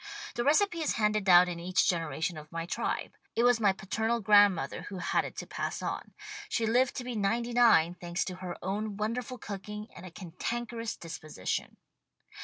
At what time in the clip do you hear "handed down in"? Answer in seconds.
0.93-1.59